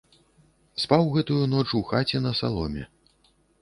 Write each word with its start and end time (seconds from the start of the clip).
Спаў 0.85 1.03
гэтую 1.17 1.39
ноч 1.53 1.69
у 1.83 1.85
хаце 1.93 2.17
на 2.27 2.37
саломе. 2.43 2.83